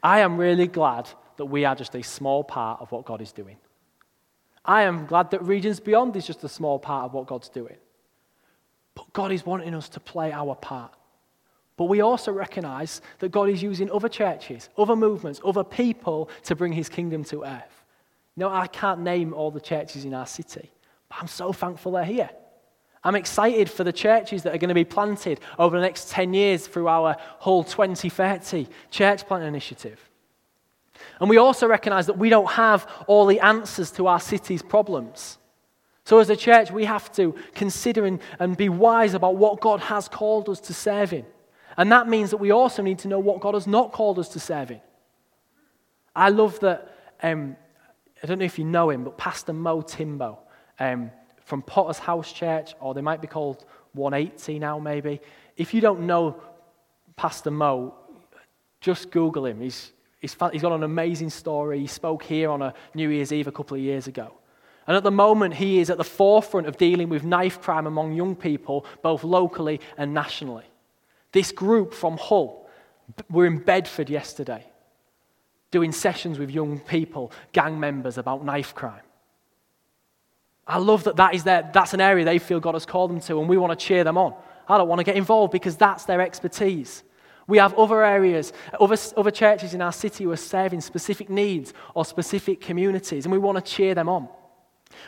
[0.02, 3.32] I am really glad that we are just a small part of what God is
[3.32, 3.56] doing.
[4.66, 7.76] I am glad that Regions Beyond is just a small part of what God's doing.
[8.94, 10.92] But God is wanting us to play our part.
[11.76, 16.56] But we also recognize that God is using other churches, other movements, other people to
[16.56, 17.84] bring his kingdom to earth.
[18.34, 20.70] You know, I can't name all the churches in our city,
[21.08, 22.30] but I'm so thankful they're here.
[23.04, 26.34] I'm excited for the churches that are going to be planted over the next 10
[26.34, 30.05] years through our whole 2030 church plant initiative.
[31.20, 35.38] And we also recognize that we don't have all the answers to our city's problems.
[36.04, 39.80] So, as a church, we have to consider and, and be wise about what God
[39.80, 41.26] has called us to serve in.
[41.76, 44.28] And that means that we also need to know what God has not called us
[44.30, 44.80] to serve in.
[46.14, 47.56] I love that um,
[48.22, 50.38] I don't know if you know him, but Pastor Mo Timbo
[50.78, 51.10] um,
[51.44, 55.20] from Potter's House Church, or they might be called 180 now, maybe.
[55.56, 56.40] If you don't know
[57.16, 57.94] Pastor Mo,
[58.80, 59.60] just Google him.
[59.60, 59.92] He's,
[60.30, 61.78] he's, he's got an amazing story.
[61.80, 64.32] He spoke here on a New Year's Eve a couple of years ago.
[64.86, 68.14] And at the moment, he is at the forefront of dealing with knife crime among
[68.14, 70.64] young people, both locally and nationally.
[71.32, 72.68] This group from Hull
[73.30, 74.64] were in Bedford yesterday
[75.70, 79.02] doing sessions with young people, gang members, about knife crime.
[80.66, 83.20] I love that, that is their, that's an area they feel God has called them
[83.20, 84.34] to, and we want to cheer them on.
[84.68, 87.02] I don't want to get involved because that's their expertise.
[87.46, 91.72] We have other areas, other, other churches in our city who are serving specific needs
[91.94, 94.28] or specific communities, and we want to cheer them on.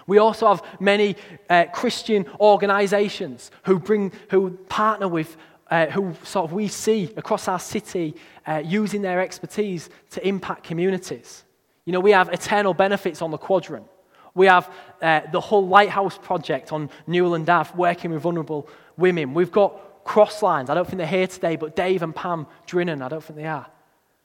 [0.07, 1.17] We also have many
[1.49, 5.37] uh, Christian organizations who, bring, who partner with,
[5.71, 8.15] uh, who sort of we see across our city
[8.47, 11.45] uh, using their expertise to impact communities.
[11.85, 13.87] You know, we have eternal benefits on the quadrant.
[14.35, 14.71] We have
[15.03, 19.35] uh, the whole Lighthouse Project on Newland Ave working with vulnerable women.
[19.35, 20.71] We've got Crosslines.
[20.71, 23.47] I don't think they're here today, but Dave and Pam Drinnen, I don't think they
[23.47, 23.67] are.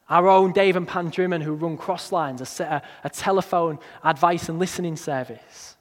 [0.09, 4.59] Our own Dave and Pam Drinnen, who run Crosslines, a, a, a telephone advice and
[4.59, 5.75] listening service.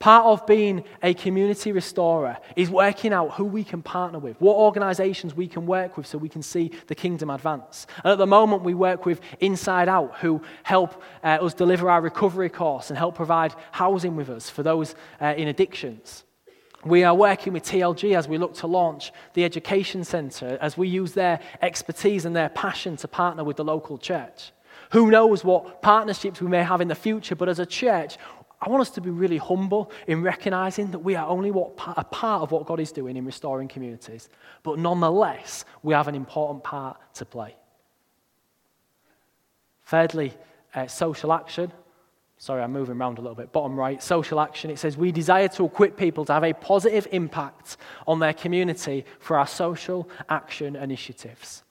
[0.00, 4.56] Part of being a community restorer is working out who we can partner with, what
[4.56, 7.86] organizations we can work with so we can see the kingdom advance.
[8.02, 12.00] And at the moment, we work with Inside Out, who help uh, us deliver our
[12.00, 16.24] recovery course and help provide housing with us for those uh, in addictions.
[16.84, 20.88] We are working with TLG as we look to launch the Education Centre, as we
[20.88, 24.52] use their expertise and their passion to partner with the local church.
[24.90, 28.18] Who knows what partnerships we may have in the future, but as a church,
[28.60, 32.04] I want us to be really humble in recognizing that we are only what, a
[32.04, 34.28] part of what God is doing in restoring communities,
[34.62, 37.56] but nonetheless, we have an important part to play.
[39.86, 40.32] Thirdly,
[40.74, 41.72] uh, social action.
[42.42, 43.52] Sorry, I'm moving around a little bit.
[43.52, 44.68] Bottom right, social action.
[44.68, 49.04] It says, We desire to equip people to have a positive impact on their community
[49.20, 51.62] for our social action initiatives.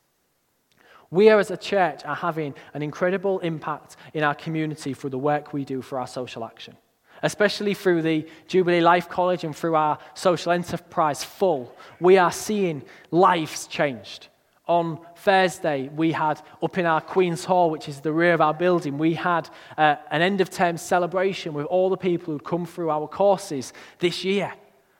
[1.10, 5.52] We as a church, are having an incredible impact in our community through the work
[5.52, 6.78] we do for our social action,
[7.22, 11.76] especially through the Jubilee Life College and through our social enterprise full.
[12.00, 14.30] We are seeing lives changed.
[14.68, 18.54] On Thursday, we had up in our Queen's Hall, which is the rear of our
[18.54, 22.66] building, we had uh, an end of term celebration with all the people who'd come
[22.66, 24.54] through our courses this year.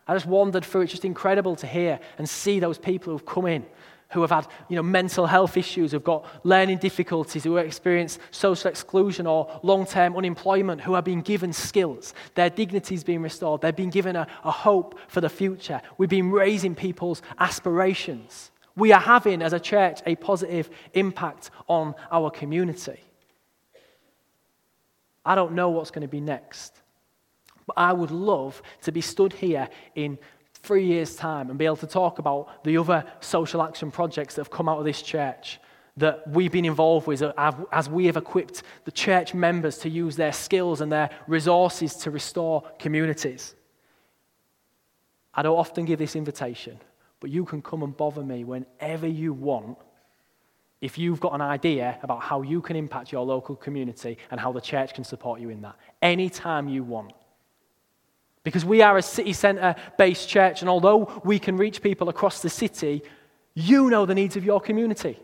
[0.08, 0.82] I just wandered through.
[0.82, 3.66] It's just incredible to hear and see those people who've come in
[4.12, 8.70] who have had you know, mental health issues, who've got learning difficulties, who experience social
[8.70, 12.14] exclusion or long term unemployment, who are being given skills.
[12.36, 13.62] Their dignity is being restored.
[13.62, 15.82] They're being given a, a hope for the future.
[15.98, 18.51] We've been raising people's aspirations.
[18.76, 23.00] We are having, as a church, a positive impact on our community.
[25.26, 26.82] I don't know what's going to be next,
[27.68, 30.18] but I would love to be stood here in
[30.54, 34.42] three years' time and be able to talk about the other social action projects that
[34.42, 35.60] have come out of this church
[35.98, 37.22] that we've been involved with
[37.72, 42.10] as we have equipped the church members to use their skills and their resources to
[42.10, 43.56] restore communities.
[45.34, 46.80] I don't often give this invitation,
[47.22, 49.78] but you can come and bother me whenever you want
[50.82, 54.52] if you've got an idea about how you can impact your local community and how
[54.52, 55.76] the church can support you in that.
[56.02, 57.14] Anytime you want.
[58.44, 62.42] Because we are a city centre based church, and although we can reach people across
[62.42, 63.04] the city,
[63.54, 65.20] you know the needs of your community.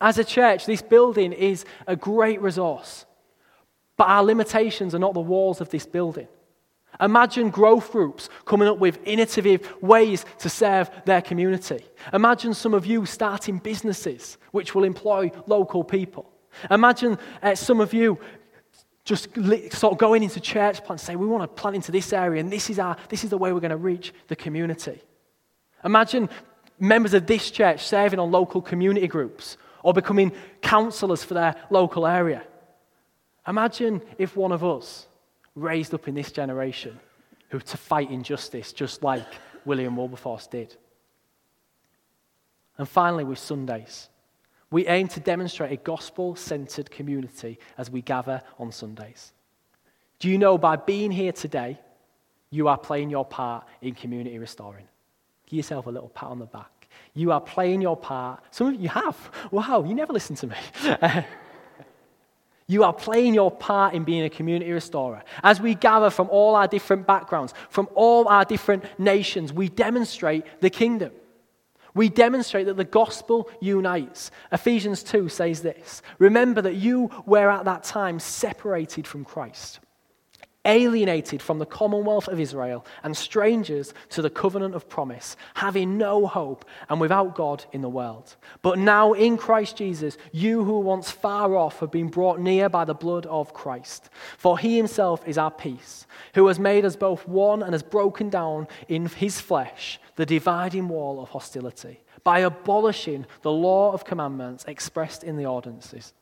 [0.00, 3.04] As a church, this building is a great resource,
[3.98, 6.28] but our limitations are not the walls of this building.
[7.00, 11.84] Imagine growth groups coming up with innovative ways to serve their community.
[12.12, 16.30] Imagine some of you starting businesses which will employ local people.
[16.70, 18.18] Imagine uh, some of you
[19.04, 19.28] just
[19.72, 22.52] sort of going into church plants, say, we want to plant into this area, and
[22.52, 25.00] this is, our, this is the way we're going to reach the community.
[25.84, 26.28] Imagine
[26.78, 32.06] members of this church serving on local community groups or becoming counselors for their local
[32.06, 32.42] area.
[33.46, 35.06] Imagine if one of us
[35.58, 36.98] raised up in this generation
[37.50, 39.26] who to fight injustice just like
[39.64, 40.76] William Wilberforce did.
[42.76, 44.08] And finally, with Sundays.
[44.70, 49.32] We aim to demonstrate a gospel centered community as we gather on Sundays.
[50.18, 51.78] Do you know by being here today,
[52.50, 54.86] you are playing your part in community restoring?
[55.46, 56.88] Give yourself a little pat on the back.
[57.14, 58.42] You are playing your part.
[58.50, 59.16] Some of you have.
[59.50, 60.56] Wow, you never listen to me.
[62.68, 65.22] you are playing your part in being a community restorer.
[65.42, 70.44] As we gather from all our different backgrounds, from all our different nations, we demonstrate
[70.60, 71.12] the kingdom.
[71.94, 74.30] We demonstrate that the gospel unites.
[74.52, 79.80] Ephesians 2 says this Remember that you were at that time separated from Christ
[80.68, 86.26] alienated from the commonwealth of Israel and strangers to the covenant of promise, having no
[86.26, 88.36] hope and without God in the world.
[88.62, 92.68] But now in Christ Jesus, you who were once far off have been brought near
[92.68, 94.10] by the blood of Christ.
[94.36, 98.28] For he himself is our peace, who has made us both one and has broken
[98.28, 104.64] down in his flesh the dividing wall of hostility by abolishing the law of commandments
[104.68, 106.12] expressed in the ordinances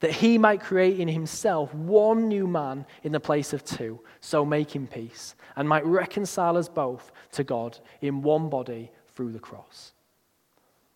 [0.00, 4.44] that he might create in himself one new man in the place of two, so
[4.44, 9.92] making peace, and might reconcile us both to God in one body through the cross.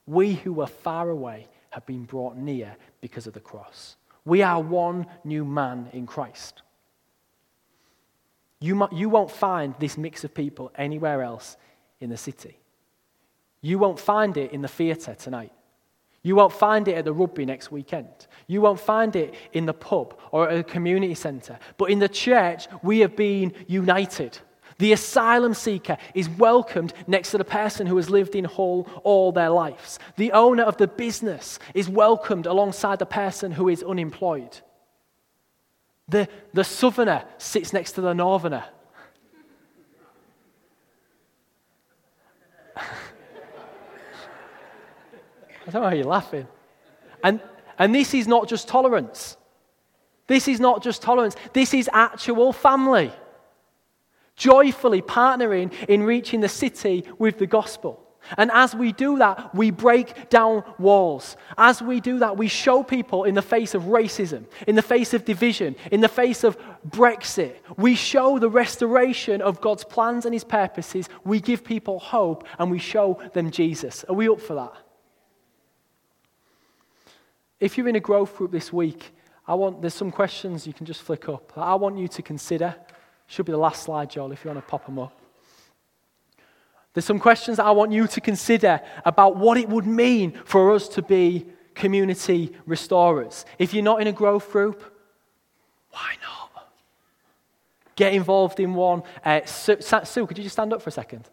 [0.07, 3.97] We who were far away have been brought near because of the cross.
[4.25, 6.63] We are one new man in Christ.
[8.61, 11.57] You, might, you won't find this mix of people anywhere else
[12.01, 12.59] in the city.
[13.63, 15.53] You won't find it in the theatre tonight.
[16.23, 18.27] You won't find it at the rugby next weekend.
[18.47, 21.59] You won't find it in the pub or at a community centre.
[21.79, 24.39] But in the church, we have been united.
[24.79, 29.31] The asylum seeker is welcomed next to the person who has lived in Hull all
[29.31, 29.99] their lives.
[30.17, 34.59] The owner of the business is welcomed alongside the person who is unemployed.
[36.09, 38.65] The, the southerner sits next to the northerner.
[45.71, 46.49] I don't know why you're laughing.
[47.23, 47.41] And,
[47.79, 49.37] and this is not just tolerance.
[50.27, 51.37] This is not just tolerance.
[51.53, 53.13] This is actual family.
[54.35, 58.05] Joyfully partnering in reaching the city with the gospel.
[58.37, 61.37] And as we do that, we break down walls.
[61.57, 65.15] As we do that, we show people in the face of racism, in the face
[65.15, 66.59] of division, in the face of
[66.89, 71.09] Brexit, we show the restoration of God's plans and his purposes.
[71.25, 74.05] We give people hope and we show them Jesus.
[74.09, 74.73] Are we up for that?
[77.61, 79.13] If you're in a growth group this week,
[79.47, 81.53] I want, there's some questions you can just flick up.
[81.57, 82.75] I want you to consider.
[83.27, 85.21] Should be the last slide, Joel, if you want to pop them up.
[86.95, 90.73] There's some questions that I want you to consider about what it would mean for
[90.73, 93.45] us to be community restorers.
[93.59, 94.83] If you're not in a growth group,
[95.91, 96.71] why not?
[97.95, 99.03] Get involved in one.
[99.25, 101.29] Uh, Sue, Sue, could you just stand up for a second?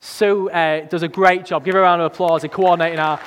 [0.00, 1.64] Sue uh, does a great job.
[1.64, 3.20] Give her a round of applause in coordinating our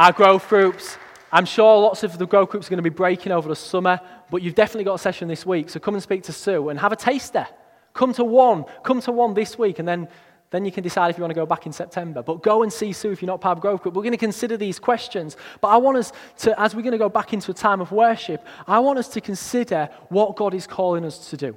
[0.00, 0.96] our growth groups.
[1.30, 4.00] I'm sure lots of the growth groups are going to be breaking over the summer,
[4.30, 5.68] but you've definitely got a session this week.
[5.68, 7.46] So come and speak to Sue and have a taster.
[7.92, 8.64] Come to one.
[8.82, 10.08] Come to one this week, and then,
[10.48, 12.22] then you can decide if you want to go back in September.
[12.22, 13.94] But go and see Sue if you're not part of growth group.
[13.94, 15.36] We're going to consider these questions.
[15.60, 17.92] But I want us to, as we're going to go back into a time of
[17.92, 21.54] worship, I want us to consider what God is calling us to do.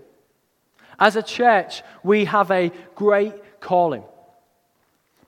[0.99, 4.03] As a church, we have a great calling.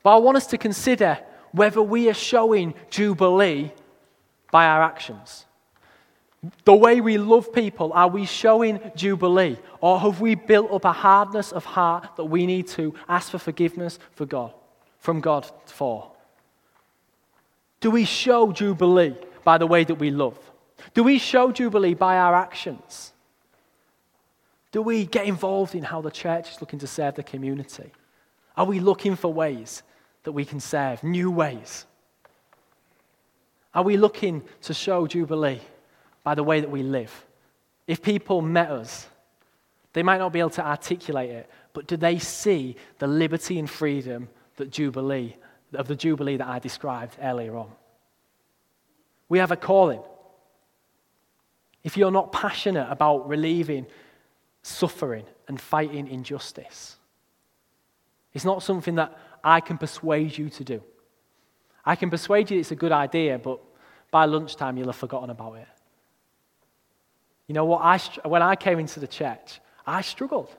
[0.03, 1.17] But I want us to consider
[1.55, 3.71] whether we are showing Jubilee
[4.51, 5.45] by our actions.
[6.65, 9.57] The way we love people, are we showing Jubilee?
[9.79, 13.39] Or have we built up a hardness of heart that we need to ask for
[13.39, 14.53] forgiveness for God,
[14.99, 16.11] from God for?
[17.79, 20.37] Do we show Jubilee by the way that we love?
[20.93, 23.13] Do we show Jubilee by our actions?
[24.73, 27.91] Do we get involved in how the church is looking to serve the community?
[28.57, 29.83] Are we looking for ways
[30.25, 31.85] that we can serve, new ways?
[33.73, 35.61] Are we looking to show Jubilee
[36.23, 37.25] by the way that we live?
[37.87, 39.07] If people met us,
[39.93, 43.69] they might not be able to articulate it, but do they see the liberty and
[43.69, 45.35] freedom that Jubilee,
[45.73, 47.69] of the Jubilee that I described earlier on?
[49.29, 50.01] We have a calling.
[51.83, 53.85] If you're not passionate about relieving
[54.63, 56.95] suffering and fighting injustice,
[58.33, 60.81] it's not something that I can persuade you to do.
[61.85, 63.59] I can persuade you it's a good idea, but
[64.09, 65.67] by lunchtime you'll have forgotten about it.
[67.47, 67.81] You know what?
[67.83, 70.49] I, when I came into the church, I struggled.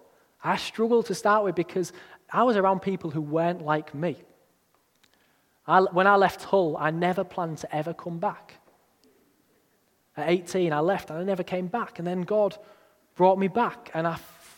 [0.43, 1.93] I struggled to start with because
[2.33, 4.17] I was around people who weren't like me.
[5.67, 8.55] I, when I left Hull, I never planned to ever come back.
[10.17, 11.99] At 18, I left and I never came back.
[11.99, 12.57] And then God
[13.17, 14.17] brought me back, and I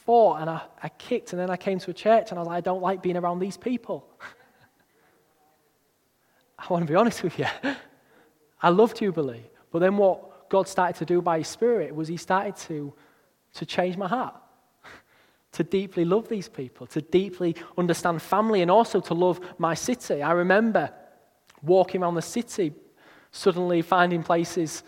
[0.08, 2.56] and I, I kicked, and then I came to a church and I was like,
[2.56, 4.08] I don't like being around these people.
[6.58, 7.44] I want to be honest with you.
[8.62, 9.44] I love Jubilee.
[9.70, 12.94] But then what God started to do by His Spirit was He started to,
[13.52, 14.34] to change my heart,
[15.52, 20.22] to deeply love these people, to deeply understand family, and also to love my city.
[20.22, 20.90] I remember
[21.62, 22.72] walking around the city,
[23.30, 24.84] suddenly finding places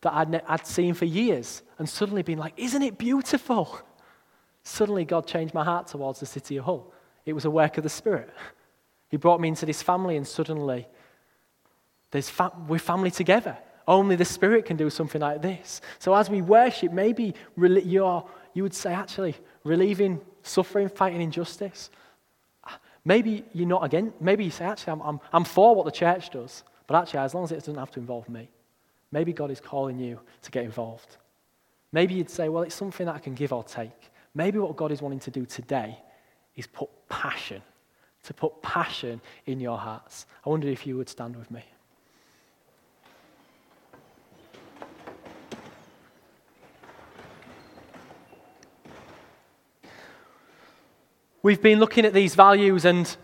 [0.00, 3.78] that I'd, I'd seen for years, and suddenly being like, Isn't it beautiful?
[4.64, 6.92] Suddenly, God changed my heart towards the city of Hull.
[7.24, 8.30] It was a work of the Spirit.
[9.10, 10.88] He brought me into this family, and suddenly
[12.10, 13.56] there's fa- we're family together.
[13.86, 15.82] Only the Spirit can do something like this.
[16.00, 21.90] So as we worship, maybe you're, you would say, actually, relieving suffering, fighting injustice.
[23.04, 24.12] Maybe you're not again.
[24.20, 27.34] Maybe you say, actually, I'm, I'm, I'm for what the church does, but actually, as
[27.34, 28.48] long as it doesn't have to involve me,
[29.10, 31.16] maybe God is calling you to get involved.
[31.92, 34.10] Maybe you'd say, well, it's something that I can give or take.
[34.34, 35.96] Maybe what God is wanting to do today
[36.56, 37.62] is put passion,
[38.24, 40.26] to put passion in your hearts.
[40.44, 41.64] I wonder if you would stand with me.
[51.42, 53.14] We've been looking at these values and,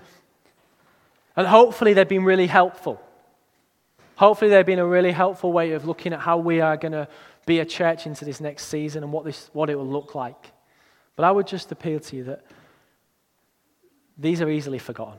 [1.35, 3.01] and hopefully they've been really helpful.
[4.17, 7.09] Hopefully they've been a really helpful way of looking at how we are going to
[7.47, 10.53] be a church into this next season and what, this, what it will look like.
[11.21, 12.47] But I would just appeal to you that
[14.16, 15.18] these are easily forgotten.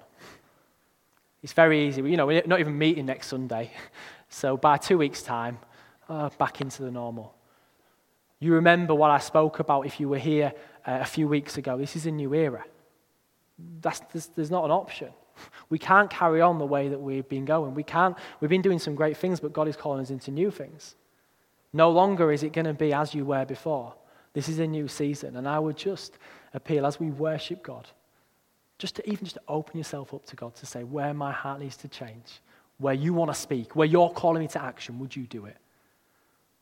[1.43, 2.02] It's very easy.
[2.02, 3.70] You know, we're not even meeting next Sunday.
[4.34, 5.60] So by two weeks' time,
[6.10, 7.36] uh, back into the normal.
[8.39, 10.54] You remember what I spoke about if you were here
[10.88, 11.78] uh, a few weeks ago.
[11.78, 12.64] This is a new era
[13.82, 15.10] that's, there's, there's not an option.
[15.70, 17.76] We can't carry on the way that we've been going.
[17.76, 20.49] We can't, we've been doing some great things, but God is calling us into new
[20.49, 20.95] things.
[21.74, 23.93] No longer is it going to be as you were before.
[24.34, 25.36] This is a new season.
[25.36, 26.17] And I would just
[26.53, 27.88] appeal as we worship God,
[28.77, 31.59] just to even just to open yourself up to God to say, where my heart
[31.59, 32.41] needs to change,
[32.77, 35.57] where you want to speak, where you're calling me to action, would you do it?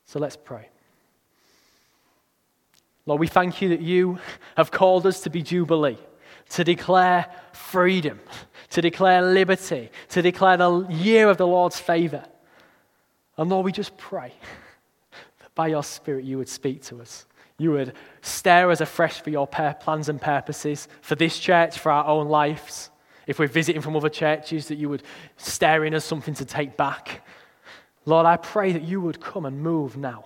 [0.05, 0.69] So let's pray.
[3.05, 4.19] Lord, we thank you that you
[4.57, 5.97] have called us to be Jubilee
[6.49, 8.19] to declare freedom,
[8.71, 12.23] to declare liberty, to declare the year of the Lord's favor.
[13.37, 14.33] And Lord, we just pray
[15.39, 17.25] that by your Spirit you would speak to us.
[17.59, 22.05] You would stare us afresh for your plans and purposes, for this church, for our
[22.05, 22.89] own lives.
[23.27, 25.03] If we're visiting from other churches, that you would
[25.37, 27.23] stare in us something to take back.
[28.05, 30.23] Lord, I pray that you would come and move now.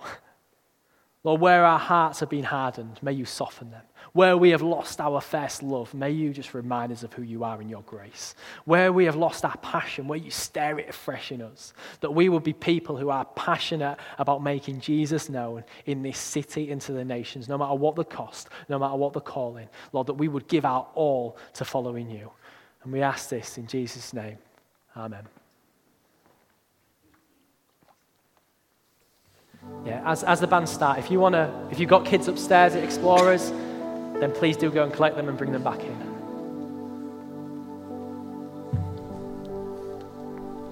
[1.24, 3.82] Lord, where our hearts have been hardened, may you soften them.
[4.14, 7.42] Where we have lost our first love, may you just remind us of who you
[7.42, 8.36] are in your grace.
[8.64, 12.28] Where we have lost our passion, where you stare it afresh in us, that we
[12.28, 16.92] will be people who are passionate about making Jesus known in this city and to
[16.92, 19.68] the nations, no matter what the cost, no matter what the calling.
[19.92, 22.30] Lord, that we would give our all to following you.
[22.84, 24.38] And we ask this in Jesus' name.
[24.96, 25.24] Amen.
[29.84, 32.76] Yeah, as, as the band start, if you want to, if you've got kids upstairs
[32.76, 33.52] at Explorers,
[34.20, 36.13] then please do go and collect them and bring them back in.